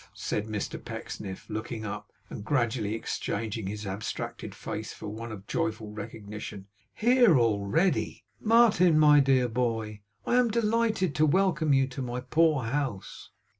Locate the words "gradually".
2.43-2.95